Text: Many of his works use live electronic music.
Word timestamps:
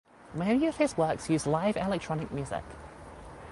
Many 0.33 0.65
of 0.65 0.77
his 0.77 0.97
works 0.97 1.29
use 1.29 1.45
live 1.45 1.77
electronic 1.77 2.31
music. 2.31 2.63